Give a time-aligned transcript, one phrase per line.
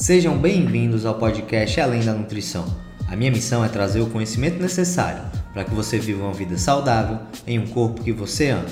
[0.00, 2.64] Sejam bem-vindos ao podcast Além da Nutrição.
[3.06, 7.18] A minha missão é trazer o conhecimento necessário para que você viva uma vida saudável
[7.46, 8.64] em um corpo que você ama.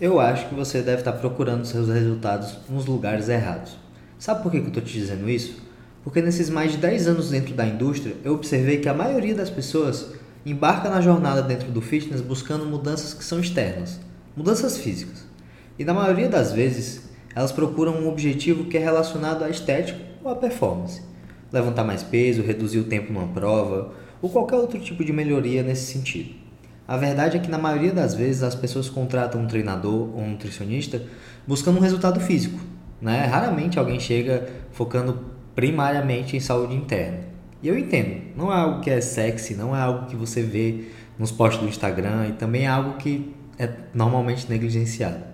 [0.00, 3.76] Eu acho que você deve estar procurando seus resultados nos lugares errados.
[4.20, 5.60] Sabe por que eu estou te dizendo isso?
[6.04, 9.50] Porque nesses mais de 10 anos dentro da indústria, eu observei que a maioria das
[9.50, 10.12] pessoas
[10.46, 13.98] embarca na jornada dentro do fitness buscando mudanças que são externas,
[14.36, 15.24] mudanças físicas.
[15.76, 20.30] E na maioria das vezes, elas procuram um objetivo que é relacionado à estética ou
[20.30, 21.02] à performance.
[21.52, 25.92] Levantar mais peso, reduzir o tempo numa prova, ou qualquer outro tipo de melhoria nesse
[25.92, 26.34] sentido.
[26.86, 30.30] A verdade é que na maioria das vezes as pessoas contratam um treinador ou um
[30.30, 31.02] nutricionista
[31.46, 32.58] buscando um resultado físico.
[33.00, 33.24] Né?
[33.24, 35.18] Raramente alguém chega focando
[35.54, 37.20] primariamente em saúde interna.
[37.62, 40.88] E eu entendo, não é algo que é sexy, não é algo que você vê
[41.18, 45.31] nos posts do Instagram e também é algo que é normalmente negligenciado.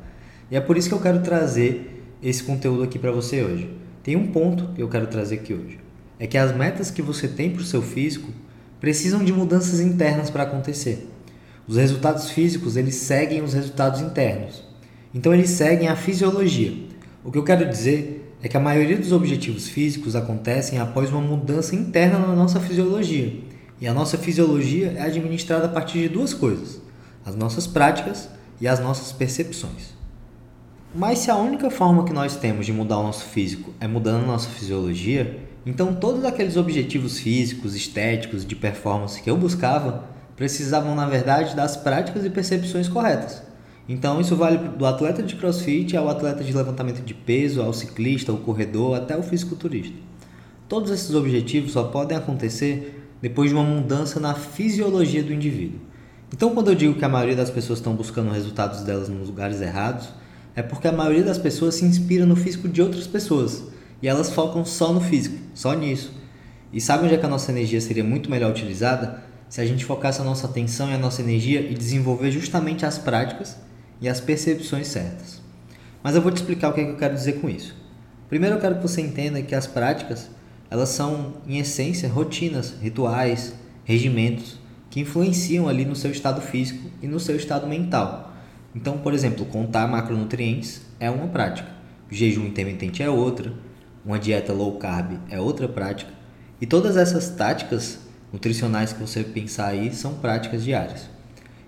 [0.51, 3.71] E é por isso que eu quero trazer esse conteúdo aqui para você hoje.
[4.03, 5.79] Tem um ponto que eu quero trazer aqui hoje.
[6.19, 8.33] É que as metas que você tem para o seu físico
[8.81, 11.09] precisam de mudanças internas para acontecer.
[11.67, 14.65] Os resultados físicos, eles seguem os resultados internos.
[15.15, 16.73] Então eles seguem a fisiologia.
[17.23, 21.21] O que eu quero dizer é que a maioria dos objetivos físicos acontecem após uma
[21.21, 23.41] mudança interna na nossa fisiologia.
[23.81, 26.81] E a nossa fisiologia é administrada a partir de duas coisas:
[27.25, 28.29] as nossas práticas
[28.61, 29.98] e as nossas percepções.
[30.95, 34.25] Mas se a única forma que nós temos de mudar o nosso físico é mudando
[34.25, 40.95] a nossa fisiologia, então todos aqueles objetivos físicos, estéticos, de performance que eu buscava precisavam,
[40.95, 43.43] na verdade, das práticas e percepções corretas.
[43.87, 48.33] Então isso vale do atleta de crossfit ao atleta de levantamento de peso, ao ciclista,
[48.33, 49.97] ao corredor, até o fisiculturista.
[50.69, 55.81] Todos esses objetivos só podem acontecer depois de uma mudança na fisiologia do indivíduo.
[56.33, 59.61] Então, quando eu digo que a maioria das pessoas estão buscando resultados delas nos lugares
[59.61, 60.11] errados,
[60.59, 63.63] é porque a maioria das pessoas se inspira no físico de outras pessoas
[64.03, 66.13] e elas focam só no físico, só nisso.
[66.73, 69.23] E sabe onde é que a nossa energia seria muito melhor utilizada?
[69.49, 72.99] Se a gente focasse a nossa atenção e a nossa energia e desenvolver justamente as
[72.99, 73.57] práticas
[74.01, 75.41] e as percepções certas.
[76.03, 77.77] Mas eu vou te explicar o que, é que eu quero dizer com isso.
[78.29, 80.29] Primeiro eu quero que você entenda que as práticas,
[80.69, 83.55] elas são em essência rotinas, rituais,
[83.85, 84.59] regimentos
[84.91, 88.29] que influenciam ali no seu estado físico e no seu estado mental.
[88.75, 91.69] Então, por exemplo, contar macronutrientes é uma prática,
[92.11, 93.53] jejum intermitente é outra,
[94.05, 96.13] uma dieta low carb é outra prática,
[96.61, 98.01] e todas essas táticas
[98.33, 101.09] nutricionais que você pensar aí são práticas diárias.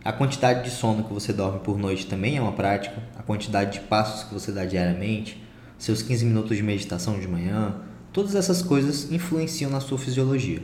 [0.05, 3.79] A quantidade de sono que você dorme por noite também é uma prática, a quantidade
[3.79, 5.43] de passos que você dá diariamente,
[5.79, 7.77] seus 15 minutos de meditação de manhã,
[8.13, 10.63] todas essas coisas influenciam na sua fisiologia.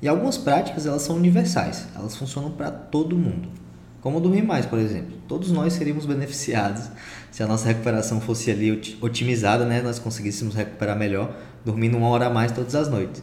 [0.00, 3.63] E algumas práticas elas são universais, elas funcionam para todo mundo.
[4.04, 5.16] Como dormir mais, por exemplo.
[5.26, 6.90] Todos nós seríamos beneficiados
[7.30, 8.70] se a nossa recuperação fosse ali
[9.00, 9.80] otimizada, né?
[9.80, 11.34] Nós conseguíssemos recuperar melhor
[11.64, 13.22] dormindo uma hora a mais todas as noites.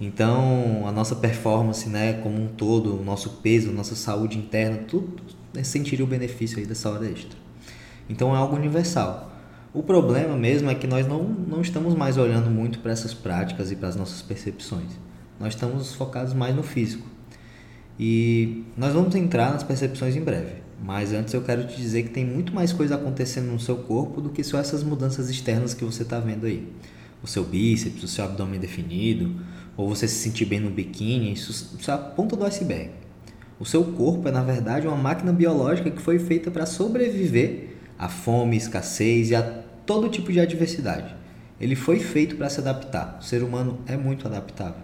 [0.00, 5.12] Então, a nossa performance, né, como um todo, o nosso peso, nossa saúde interna, tudo
[5.62, 7.38] sentiria o benefício aí dessa hora extra.
[8.08, 9.30] Então, é algo universal.
[9.74, 13.70] O problema mesmo é que nós não, não estamos mais olhando muito para essas práticas
[13.70, 14.98] e para as nossas percepções.
[15.38, 17.13] Nós estamos focados mais no físico.
[17.98, 20.64] E nós vamos entrar nas percepções em breve.
[20.82, 24.20] Mas antes eu quero te dizer que tem muito mais coisa acontecendo no seu corpo
[24.20, 26.68] do que só essas mudanças externas que você está vendo aí.
[27.22, 29.34] O seu bíceps, o seu abdômen definido,
[29.76, 32.90] ou você se sentir bem no biquíni, isso, isso é a ponta do iceberg.
[33.58, 37.68] O seu corpo é, na verdade, uma máquina biológica que foi feita para sobreviver
[37.98, 39.42] à fome, escassez e a
[39.86, 41.14] todo tipo de adversidade.
[41.60, 43.18] Ele foi feito para se adaptar.
[43.20, 44.82] O ser humano é muito adaptável.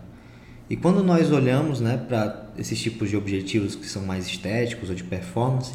[0.70, 4.94] E quando nós olhamos né, para esses tipos de objetivos que são mais estéticos ou
[4.94, 5.72] de performance,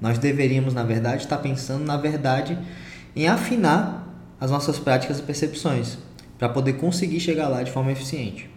[0.00, 2.58] nós deveríamos, na verdade, estar pensando, na verdade,
[3.14, 4.02] em afinar
[4.40, 5.96] as nossas práticas e percepções
[6.38, 8.50] para poder conseguir chegar lá de forma eficiente.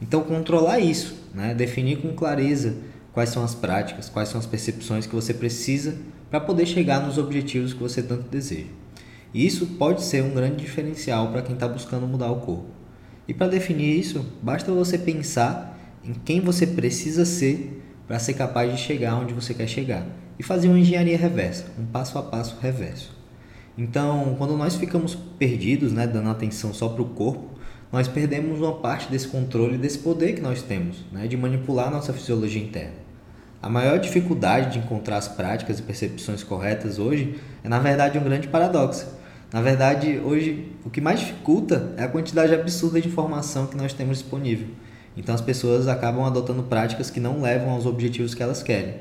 [0.00, 2.76] Então, controlar isso, né, definir com clareza
[3.12, 5.96] quais são as práticas, quais são as percepções que você precisa
[6.30, 8.68] para poder chegar nos objetivos que você tanto deseja.
[9.34, 12.66] E isso pode ser um grande diferencial para quem está buscando mudar o corpo.
[13.26, 15.77] E para definir isso, basta você pensar
[16.08, 20.06] em quem você precisa ser para ser capaz de chegar onde você quer chegar
[20.38, 23.14] e fazer uma engenharia reversa, um passo a passo reverso.
[23.76, 27.58] Então, quando nós ficamos perdidos, né, dando atenção só para o corpo,
[27.92, 32.12] nós perdemos uma parte desse controle, desse poder que nós temos, né, de manipular nossa
[32.12, 32.96] fisiologia interna.
[33.60, 38.24] A maior dificuldade de encontrar as práticas e percepções corretas hoje é, na verdade, um
[38.24, 39.18] grande paradoxo
[39.52, 43.94] na verdade, hoje o que mais dificulta é a quantidade absurda de informação que nós
[43.94, 44.68] temos disponível.
[45.16, 48.94] Então as pessoas acabam adotando práticas que não levam aos objetivos que elas querem.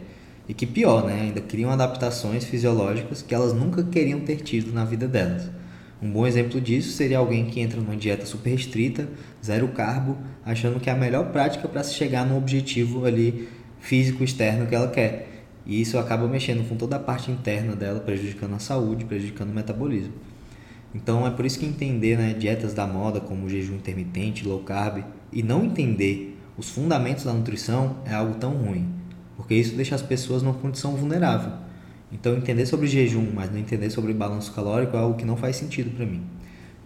[0.48, 1.22] E que pior, né?
[1.22, 5.50] ainda criam adaptações fisiológicas que elas nunca queriam ter tido na vida delas.
[6.02, 9.10] Um bom exemplo disso seria alguém que entra numa dieta super restrita,
[9.44, 13.50] zero carbo, achando que é a melhor prática para se chegar no objetivo ali
[13.80, 15.46] físico externo que ela quer.
[15.66, 19.54] E isso acaba mexendo com toda a parte interna dela, prejudicando a saúde, prejudicando o
[19.56, 20.14] metabolismo.
[20.96, 25.04] Então é por isso que entender né, dietas da moda como jejum intermitente, low carb
[25.32, 28.88] e não entender os fundamentos da nutrição é algo tão ruim,
[29.36, 31.52] porque isso deixa as pessoas numa condição vulnerável.
[32.12, 35.58] Então entender sobre jejum, mas não entender sobre balanço calórico é algo que não faz
[35.58, 36.24] sentido para mim.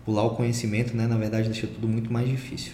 [0.04, 2.74] Pular o conhecimento, né, na verdade, deixa tudo muito mais difícil.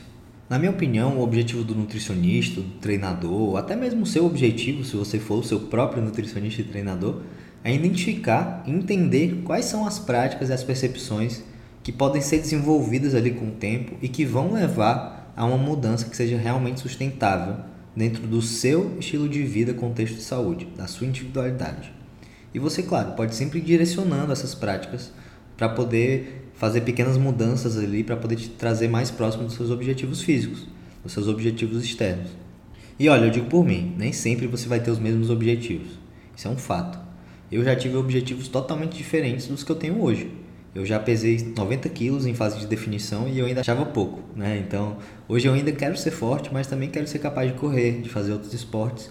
[0.49, 4.95] Na minha opinião, o objetivo do nutricionista, do treinador, até mesmo o seu objetivo, se
[4.95, 7.21] você for o seu próprio nutricionista e treinador,
[7.65, 11.43] é identificar e entender quais são as práticas e as percepções
[11.83, 16.09] que podem ser desenvolvidas ali com o tempo e que vão levar a uma mudança
[16.09, 17.57] que seja realmente sustentável
[17.95, 21.93] dentro do seu estilo de vida, contexto de saúde, da sua individualidade.
[22.53, 25.13] E você, claro, pode sempre ir direcionando essas práticas
[25.55, 30.23] para poder fazer pequenas mudanças ali para poder te trazer mais próximo dos seus objetivos
[30.23, 30.67] físicos,
[31.03, 32.31] dos seus objetivos externos.
[32.99, 35.99] E olha, eu digo por mim, nem sempre você vai ter os mesmos objetivos.
[36.35, 36.97] Isso é um fato.
[37.51, 40.31] Eu já tive objetivos totalmente diferentes dos que eu tenho hoje.
[40.75, 44.57] Eu já pesei 90 quilos em fase de definição e eu ainda achava pouco, né?
[44.57, 44.97] Então,
[45.27, 48.31] hoje eu ainda quero ser forte, mas também quero ser capaz de correr, de fazer
[48.31, 49.09] outros esportes.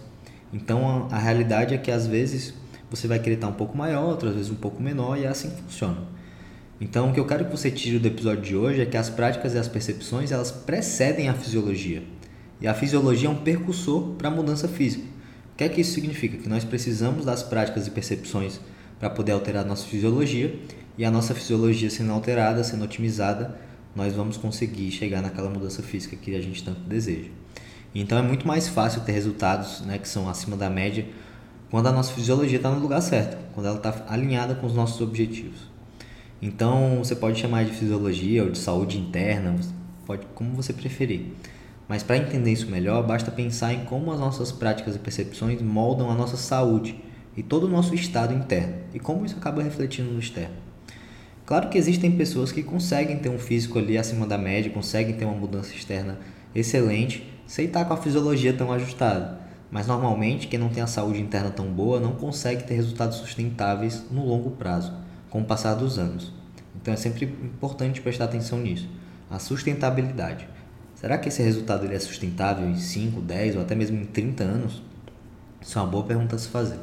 [0.52, 2.54] Então, a, a realidade é que às vezes
[2.90, 5.50] você vai querer estar um pouco maior, outras vezes um pouco menor, e é assim
[5.50, 5.98] funciona.
[6.80, 9.08] Então, o que eu quero que você tire do episódio de hoje é que as
[9.08, 12.02] práticas e as percepções, elas precedem a fisiologia.
[12.60, 15.04] E a fisiologia é um percussor para a mudança física.
[15.54, 16.36] O que é que isso significa?
[16.36, 18.60] Que nós precisamos das práticas e percepções
[18.98, 20.54] para poder alterar a nossa fisiologia,
[20.98, 23.58] e a nossa fisiologia sendo alterada, sendo otimizada,
[23.94, 27.30] nós vamos conseguir chegar naquela mudança física que a gente tanto deseja.
[27.94, 31.06] Então é muito mais fácil ter resultados né, que são acima da média
[31.70, 35.00] quando a nossa fisiologia está no lugar certo, quando ela está alinhada com os nossos
[35.00, 35.58] objetivos.
[36.40, 39.56] Então, você pode chamar de fisiologia ou de saúde interna,
[40.04, 41.32] pode como você preferir.
[41.88, 46.10] Mas para entender isso melhor, basta pensar em como as nossas práticas e percepções moldam
[46.10, 47.00] a nossa saúde
[47.36, 50.65] e todo o nosso estado interno e como isso acaba refletindo no externo.
[51.46, 55.24] Claro que existem pessoas que conseguem ter um físico ali acima da média, conseguem ter
[55.24, 56.18] uma mudança externa
[56.52, 59.38] excelente, sem estar com a fisiologia tão ajustada.
[59.70, 64.02] Mas normalmente quem não tem a saúde interna tão boa não consegue ter resultados sustentáveis
[64.10, 64.92] no longo prazo,
[65.30, 66.32] com o passar dos anos.
[66.74, 68.88] Então é sempre importante prestar atenção nisso,
[69.30, 70.48] a sustentabilidade.
[70.96, 74.42] Será que esse resultado ele é sustentável em 5, 10 ou até mesmo em 30
[74.42, 74.82] anos?
[75.60, 76.78] Isso é uma boa pergunta a se fazer.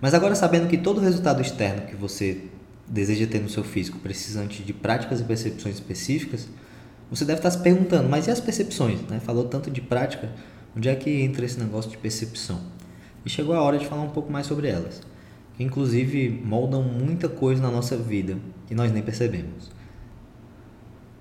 [0.00, 2.51] Mas agora sabendo que todo resultado externo que você
[2.92, 6.46] deseja ter no seu físico precisa de práticas e percepções específicas,
[7.10, 9.00] você deve estar se perguntando, mas e as percepções?
[9.02, 9.20] Né?
[9.20, 10.30] Falou tanto de prática,
[10.74, 12.58] Onde é que entra esse negócio de percepção?
[13.26, 15.02] E chegou a hora de falar um pouco mais sobre elas,
[15.54, 18.38] que inclusive moldam muita coisa na nossa vida
[18.70, 19.70] e nós nem percebemos.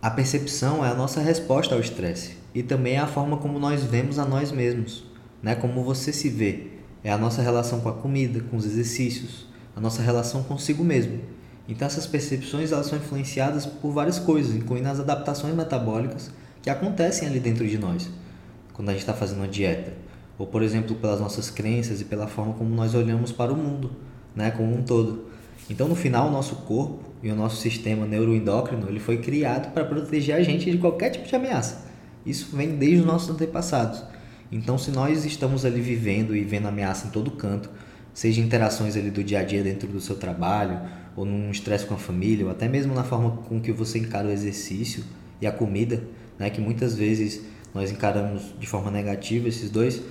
[0.02, 3.84] A percepção é a nossa resposta ao estresse e também é a forma como nós
[3.84, 5.04] vemos a nós mesmos,
[5.44, 5.54] né?
[5.54, 6.68] Como você se vê,
[7.04, 11.20] é a nossa relação com a comida, com os exercícios, a nossa relação consigo mesmo.
[11.72, 16.30] Então essas percepções elas são influenciadas por várias coisas, incluindo as adaptações metabólicas
[16.62, 18.10] que acontecem ali dentro de nós
[18.74, 19.94] quando a gente está fazendo uma dieta.
[20.38, 23.92] Ou, por exemplo, pelas nossas crenças e pela forma como nós olhamos para o mundo,
[24.36, 25.28] né, como um todo.
[25.70, 29.86] Então, no final, o nosso corpo e o nosso sistema neuroendócrino ele foi criado para
[29.86, 31.86] proteger a gente de qualquer tipo de ameaça.
[32.25, 34.04] Isso vem desde os nossos antepassados.
[34.51, 37.70] Então, se nós estamos ali vivendo e vendo ameaça em todo canto,
[38.13, 40.82] seja interações ali do dia a dia dentro do seu trabalho,
[41.15, 44.27] ou num estresse com a família, ou até mesmo na forma com que você encara
[44.27, 45.03] o exercício
[45.39, 46.03] e a comida,
[46.38, 47.41] né, que muitas vezes
[47.74, 50.01] nós encaramos de forma negativa esses dois,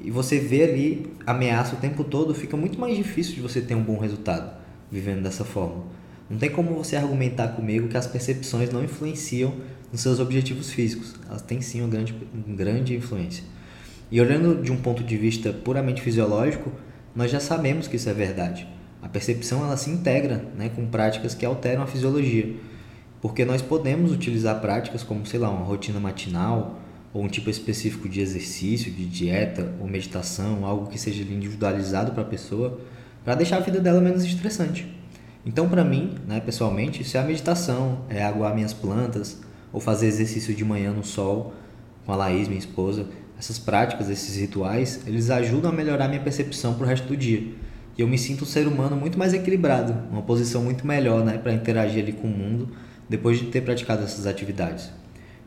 [0.00, 3.74] e você vê ali ameaça o tempo todo, fica muito mais difícil de você ter
[3.74, 4.52] um bom resultado
[4.90, 5.84] vivendo dessa forma.
[6.28, 9.54] Não tem como você argumentar comigo que as percepções não influenciam
[9.92, 11.14] nos seus objetivos físicos.
[11.28, 13.44] Elas têm sim uma grande, uma grande influência.
[14.10, 16.72] E olhando de um ponto de vista puramente fisiológico,
[17.14, 18.66] nós já sabemos que isso é verdade.
[19.04, 22.56] A percepção ela se integra né, com práticas que alteram a fisiologia.
[23.20, 26.80] Porque nós podemos utilizar práticas como, sei lá, uma rotina matinal,
[27.12, 32.22] ou um tipo específico de exercício, de dieta ou meditação, algo que seja individualizado para
[32.22, 32.80] a pessoa,
[33.22, 34.90] para deixar a vida dela menos estressante.
[35.44, 39.38] Então, para mim, né, pessoalmente, isso é a meditação, é aguar minhas plantas,
[39.70, 41.52] ou fazer exercício de manhã no sol
[42.06, 43.06] com a Laís, minha esposa.
[43.38, 47.52] Essas práticas, esses rituais, eles ajudam a melhorar minha percepção para o resto do dia.
[47.96, 51.38] E eu me sinto um ser humano muito mais equilibrado, uma posição muito melhor né,
[51.38, 52.68] para interagir ali com o mundo
[53.08, 54.90] depois de ter praticado essas atividades.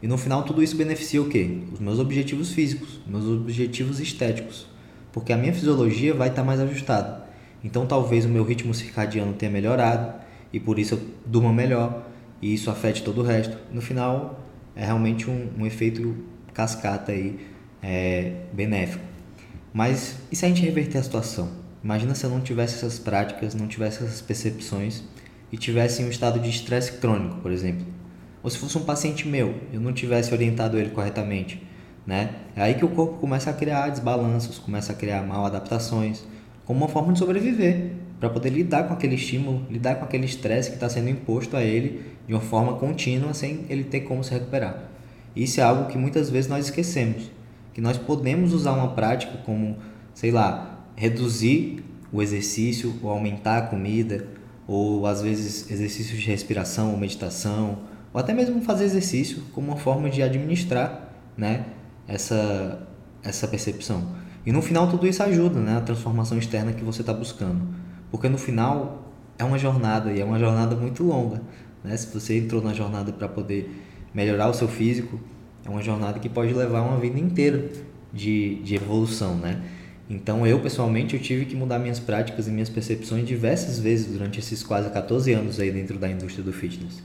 [0.02, 1.60] E no final tudo isso beneficia o quê?
[1.74, 4.68] Os meus objetivos físicos, meus objetivos estéticos,
[5.12, 7.26] porque a minha fisiologia vai estar mais ajustada.
[7.64, 10.14] Então talvez o meu ritmo circadiano tenha melhorado
[10.54, 12.08] e por isso eu durma melhor
[12.42, 13.58] e isso afete todo o resto.
[13.74, 14.40] No final,
[14.76, 16.16] é realmente um, um efeito
[16.54, 17.40] cascata aí,
[17.82, 19.04] é, benéfico.
[19.74, 21.57] Mas e se a gente reverter a situação?
[21.84, 25.04] Imagina se eu não tivesse essas práticas, não tivesse essas percepções
[25.52, 27.86] e tivesse um estado de estresse crônico, por exemplo.
[28.44, 31.62] Ou se fosse um paciente meu, eu não tivesse orientado ele corretamente,
[32.06, 32.36] né?
[32.56, 36.24] É aí que o corpo começa a criar desbalanços, começa a criar mal adaptações,
[36.66, 40.70] como uma forma de sobreviver, para poder lidar com aquele estímulo, lidar com aquele estresse
[40.70, 44.32] que está sendo imposto a ele de uma forma contínua, sem ele ter como se
[44.32, 44.84] recuperar.
[45.36, 47.30] Isso é algo que muitas vezes nós esquecemos,
[47.74, 49.78] que nós podemos usar uma prática como,
[50.14, 54.28] sei lá, reduzir o exercício ou aumentar a comida,
[54.68, 57.80] ou às vezes exercícios de respiração ou meditação,
[58.12, 61.68] ou até mesmo fazer exercício como uma forma de administrar, né,
[62.08, 62.86] essa
[63.24, 64.16] essa percepção.
[64.46, 67.62] E no final tudo isso ajuda, né, a transformação externa que você está buscando,
[68.10, 71.42] porque no final é uma jornada e é uma jornada muito longa,
[71.84, 71.96] né?
[71.96, 73.70] Se você entrou na jornada para poder
[74.14, 75.20] melhorar o seu físico,
[75.64, 77.70] é uma jornada que pode levar uma vida inteira
[78.12, 79.62] de, de evolução, né?
[80.10, 84.40] Então eu pessoalmente eu tive que mudar minhas práticas e minhas percepções diversas vezes durante
[84.40, 87.04] esses quase 14 anos aí dentro da indústria do fitness.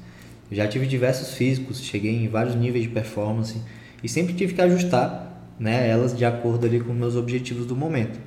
[0.51, 3.57] Já tive diversos físicos, cheguei em vários níveis de performance
[4.05, 8.21] e sempre tive que ajustar, né, elas de acordo ali com meus objetivos do momento.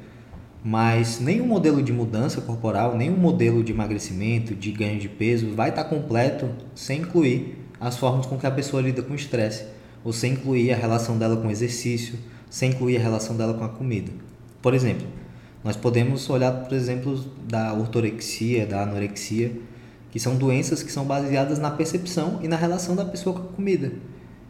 [0.64, 5.70] Mas nenhum modelo de mudança corporal, nenhum modelo de emagrecimento, de ganho de peso vai
[5.70, 9.66] estar completo sem incluir as formas com que a pessoa lida com o estresse,
[10.04, 12.18] ou sem incluir a relação dela com o exercício,
[12.50, 14.12] sem incluir a relação dela com a comida.
[14.66, 15.06] Por exemplo,
[15.64, 19.52] nós podemos olhar, por exemplo, da ortorexia, da anorexia,
[20.10, 23.54] que são doenças que são baseadas na percepção e na relação da pessoa com a
[23.54, 23.92] comida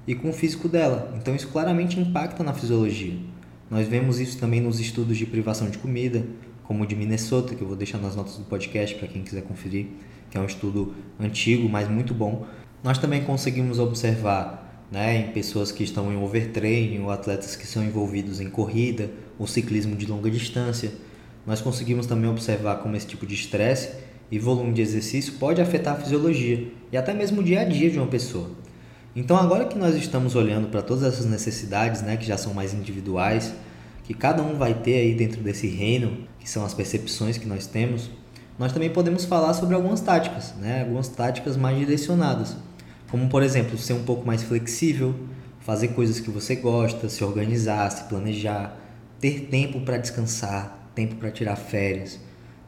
[0.08, 1.14] e com o físico dela.
[1.18, 3.18] Então isso claramente impacta na fisiologia.
[3.70, 6.26] Nós vemos isso também nos estudos de privação de comida,
[6.64, 9.42] como o de Minnesota, que eu vou deixar nas notas do podcast para quem quiser
[9.42, 9.88] conferir,
[10.32, 12.46] que é um estudo antigo, mas muito bom.
[12.82, 17.84] Nós também conseguimos observar né, em pessoas que estão em overtraining ou atletas que são
[17.84, 20.92] envolvidos em corrida ou ciclismo de longa distância.
[21.46, 23.90] Nós conseguimos também observar como esse tipo de estresse
[24.32, 27.90] e volume de exercício pode afetar a fisiologia e até mesmo o dia a dia
[27.90, 28.50] de uma pessoa.
[29.16, 32.74] Então, agora que nós estamos olhando para todas essas necessidades, né, que já são mais
[32.74, 33.54] individuais,
[34.04, 37.66] que cada um vai ter aí dentro desse reino, que são as percepções que nós
[37.66, 38.10] temos,
[38.60, 42.58] nós também podemos falar sobre algumas táticas, né, algumas táticas mais direcionadas.
[43.10, 45.16] Como, por exemplo, ser um pouco mais flexível,
[45.60, 48.78] fazer coisas que você gosta, se organizar, se planejar,
[49.20, 52.20] ter tempo para descansar, tempo para tirar férias.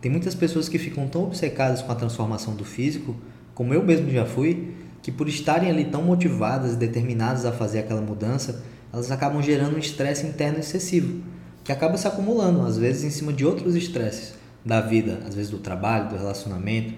[0.01, 3.15] Tem muitas pessoas que ficam tão obcecadas com a transformação do físico,
[3.53, 7.79] como eu mesmo já fui, que por estarem ali tão motivadas e determinadas a fazer
[7.79, 11.23] aquela mudança, elas acabam gerando um estresse interno excessivo,
[11.63, 15.49] que acaba se acumulando, às vezes em cima de outros estresses da vida, às vezes
[15.49, 16.93] do trabalho, do relacionamento,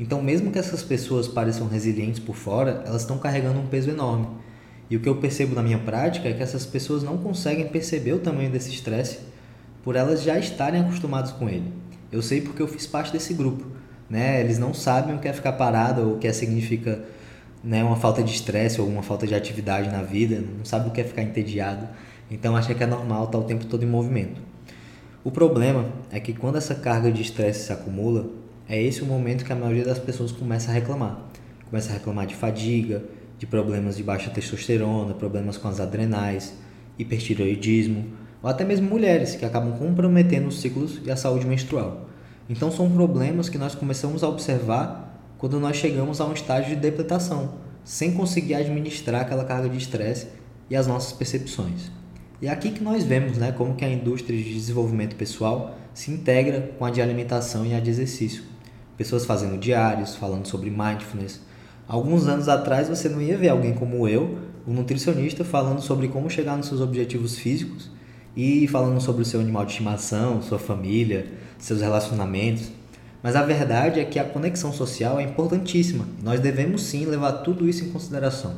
[0.00, 4.26] então, mesmo que essas pessoas pareçam resilientes por fora, elas estão carregando um peso enorme.
[4.88, 8.14] E o que eu percebo na minha prática é que essas pessoas não conseguem perceber
[8.14, 9.18] o tamanho desse estresse
[9.84, 11.70] por elas já estarem acostumadas com ele.
[12.10, 13.66] Eu sei porque eu fiz parte desse grupo.
[14.08, 14.40] Né?
[14.40, 17.04] Eles não sabem o que é ficar parado ou o que é significa
[17.62, 20.90] né, uma falta de estresse ou uma falta de atividade na vida, não sabem o
[20.90, 21.86] que é ficar entediado.
[22.30, 24.40] Então acha que é normal estar o tempo todo em movimento.
[25.22, 28.39] O problema é que quando essa carga de estresse se acumula,
[28.70, 31.18] é esse o momento que a maioria das pessoas começa a reclamar.
[31.68, 33.02] Começa a reclamar de fadiga,
[33.36, 36.54] de problemas de baixa testosterona, problemas com as adrenais,
[36.96, 38.04] hipertireoidismo,
[38.40, 42.08] ou até mesmo mulheres que acabam comprometendo os ciclos e a saúde menstrual.
[42.48, 46.80] Então são problemas que nós começamos a observar quando nós chegamos a um estágio de
[46.80, 50.28] depletação, sem conseguir administrar aquela carga de estresse
[50.70, 51.90] e as nossas percepções.
[52.40, 56.12] E é aqui que nós vemos né, como que a indústria de desenvolvimento pessoal se
[56.12, 58.49] integra com a de alimentação e a de exercício
[59.00, 61.40] pessoas fazendo diários, falando sobre mindfulness.
[61.88, 64.38] Alguns anos atrás você não ia ver alguém como eu,
[64.68, 67.90] um nutricionista, falando sobre como chegar nos seus objetivos físicos
[68.36, 71.28] e falando sobre o seu animal de estimação, sua família,
[71.58, 72.70] seus relacionamentos.
[73.22, 76.06] Mas a verdade é que a conexão social é importantíssima.
[76.22, 78.52] Nós devemos sim levar tudo isso em consideração.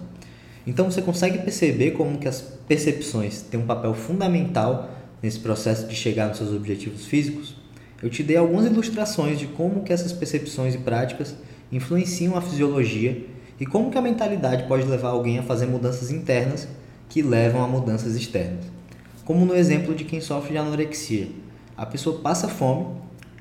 [0.66, 4.90] Então você consegue perceber como que as percepções têm um papel fundamental
[5.22, 7.61] nesse processo de chegar nos seus objetivos físicos?
[8.02, 11.36] Eu te dei algumas ilustrações de como que essas percepções e práticas
[11.70, 13.24] influenciam a fisiologia
[13.60, 16.66] e como que a mentalidade pode levar alguém a fazer mudanças internas
[17.08, 18.64] que levam a mudanças externas.
[19.24, 21.28] Como no exemplo de quem sofre de anorexia.
[21.76, 22.86] A pessoa passa fome,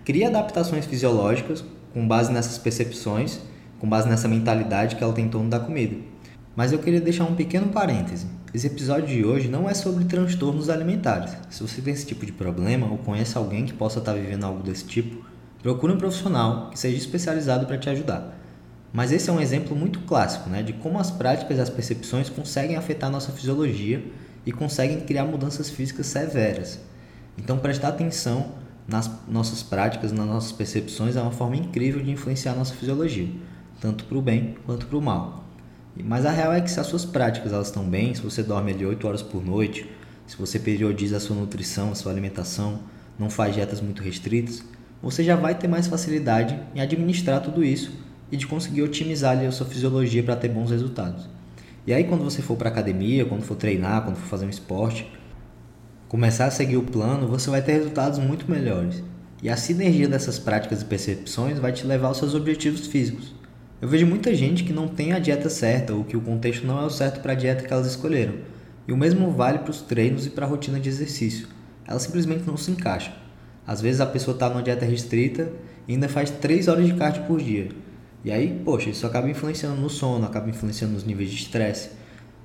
[0.06, 3.39] cria adaptações fisiológicas com base nessas percepções,
[3.80, 5.96] com base nessa mentalidade que ela tem em torno da comida.
[6.56, 8.27] Mas eu queria deixar um pequeno parêntese.
[8.53, 11.31] Esse episódio de hoje não é sobre transtornos alimentares.
[11.50, 14.62] Se você tem esse tipo de problema ou conhece alguém que possa estar vivendo algo
[14.62, 15.24] desse tipo,
[15.63, 18.38] procure um profissional que seja especializado para te ajudar.
[18.91, 22.29] Mas esse é um exemplo muito clássico né, de como as práticas e as percepções
[22.29, 24.03] conseguem afetar nossa fisiologia
[24.46, 26.77] e conseguem criar mudanças físicas severas.
[27.38, 28.51] Então, prestar atenção
[28.86, 33.29] nas nossas práticas, nas nossas percepções, é uma forma incrível de influenciar nossa fisiologia,
[33.79, 35.50] tanto para o bem quanto para o mal.
[35.95, 38.71] Mas a real é que se as suas práticas elas estão bem, se você dorme
[38.71, 39.89] ali 8 horas por noite,
[40.25, 42.79] se você periodiza a sua nutrição, a sua alimentação,
[43.19, 44.63] não faz dietas muito restritas,
[45.01, 47.91] você já vai ter mais facilidade em administrar tudo isso
[48.31, 51.27] e de conseguir otimizar ali a sua fisiologia para ter bons resultados.
[51.86, 55.12] E aí quando você for para academia, quando for treinar, quando for fazer um esporte,
[56.07, 59.03] começar a seguir o plano, você vai ter resultados muito melhores.
[59.43, 63.33] E a sinergia dessas práticas e percepções vai te levar aos seus objetivos físicos.
[63.82, 66.80] Eu vejo muita gente que não tem a dieta certa ou que o contexto não
[66.80, 68.36] é o certo para a dieta que elas escolheram.
[68.88, 71.48] E o mesmo vale para os treinos e para a rotina de exercício.
[71.88, 73.12] Ela simplesmente não se encaixa.
[73.66, 75.52] Às vezes a pessoa está numa dieta restrita
[75.88, 77.70] e ainda faz 3 horas de cardio por dia.
[78.24, 81.90] E aí, poxa, isso acaba influenciando no sono, acaba influenciando nos níveis de estresse.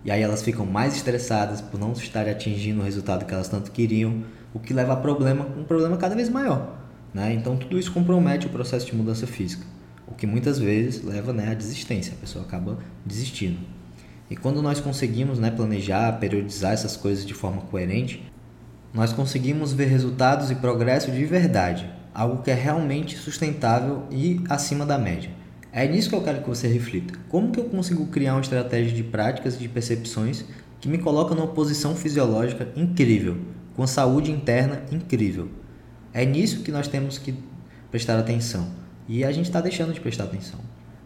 [0.07, 3.71] E aí elas ficam mais estressadas por não estarem atingindo o resultado que elas tanto
[3.73, 4.23] queriam,
[4.55, 6.78] o que leva a problema, um problema cada vez maior.
[7.12, 7.35] Né?
[7.35, 9.66] Então tudo isso compromete o processo de mudança física,
[10.06, 13.58] o que muitas vezes leva né, à desistência, a pessoa acaba desistindo.
[14.30, 18.30] E quando nós conseguimos né, planejar, periodizar essas coisas de forma coerente,
[18.92, 24.86] nós conseguimos ver resultados e progresso de verdade, algo que é realmente sustentável e acima
[24.86, 25.30] da média.
[25.72, 27.18] É nisso que eu quero que você reflita.
[27.28, 30.44] Como que eu consigo criar uma estratégia de práticas e de percepções
[30.80, 33.36] que me coloca numa posição fisiológica incrível,
[33.75, 35.50] com saúde interna incrível?
[36.14, 37.34] É nisso que nós temos que
[37.90, 38.86] prestar atenção.
[39.08, 40.58] E a gente está deixando de prestar atenção.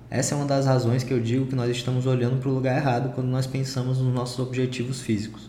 [0.09, 2.77] Essa é uma das razões que eu digo que nós estamos olhando para o lugar
[2.77, 5.49] errado quando nós pensamos nos nossos objetivos físicos.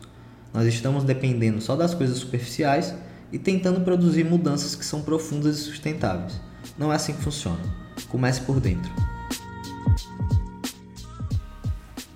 [0.53, 2.93] Nós estamos dependendo só das coisas superficiais
[3.31, 6.39] e tentando produzir mudanças que são profundas e sustentáveis.
[6.77, 7.60] Não é assim que funciona.
[8.10, 8.91] Comece por dentro.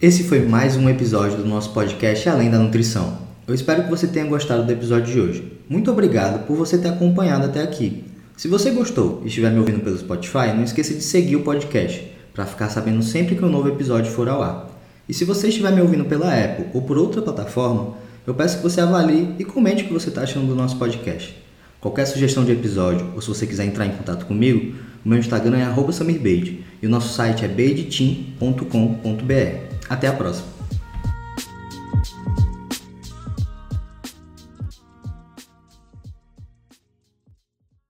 [0.02, 3.20] Esse foi mais um episódio do nosso podcast Além da Nutrição.
[3.48, 5.62] Eu espero que você tenha gostado do episódio de hoje.
[5.70, 8.04] Muito obrigado por você ter acompanhado até aqui.
[8.38, 12.06] Se você gostou e estiver me ouvindo pelo Spotify, não esqueça de seguir o podcast
[12.34, 14.70] para ficar sabendo sempre que um novo episódio for ao ar.
[15.08, 17.96] E se você estiver me ouvindo pela Apple ou por outra plataforma,
[18.28, 21.34] eu peço que você avalie e comente o que você está achando do nosso podcast.
[21.80, 25.58] Qualquer sugestão de episódio ou se você quiser entrar em contato comigo, o meu Instagram
[25.58, 29.76] é @samirbeide e o nosso site é beideteam.com.br.
[29.88, 30.55] Até a próxima!